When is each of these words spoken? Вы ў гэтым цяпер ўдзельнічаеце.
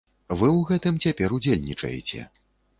Вы 0.37 0.47
ў 0.53 0.63
гэтым 0.69 0.97
цяпер 1.05 1.37
ўдзельнічаеце. 1.39 2.27